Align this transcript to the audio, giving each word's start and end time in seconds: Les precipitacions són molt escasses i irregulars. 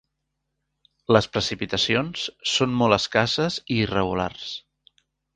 Les 1.15 1.25
precipitacions 1.35 2.23
són 2.53 2.73
molt 2.79 2.95
escasses 2.97 3.57
i 3.75 3.77
irregulars. 3.83 4.47